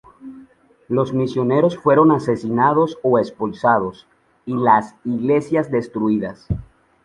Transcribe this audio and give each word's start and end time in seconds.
Los 0.87 1.13
misioneros 1.13 1.77
fueron 1.77 2.11
asesinados 2.11 2.97
o 3.03 3.19
expulsados, 3.19 4.07
y 4.47 4.55
las 4.55 4.95
iglesias 5.03 5.69
destruidas. 5.69 6.47